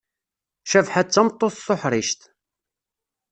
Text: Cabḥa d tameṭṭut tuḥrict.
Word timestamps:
Cabḥa 0.69 1.01
d 1.05 1.07
tameṭṭut 1.09 1.53
tuḥrict. 1.65 2.21